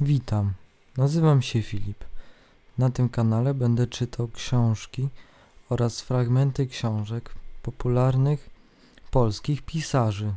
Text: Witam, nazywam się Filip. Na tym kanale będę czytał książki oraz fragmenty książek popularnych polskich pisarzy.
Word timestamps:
Witam, 0.00 0.52
nazywam 0.96 1.42
się 1.42 1.62
Filip. 1.62 2.04
Na 2.78 2.90
tym 2.90 3.08
kanale 3.08 3.54
będę 3.54 3.86
czytał 3.86 4.28
książki 4.28 5.08
oraz 5.68 6.00
fragmenty 6.00 6.66
książek 6.66 7.34
popularnych 7.62 8.50
polskich 9.10 9.62
pisarzy. 9.62 10.34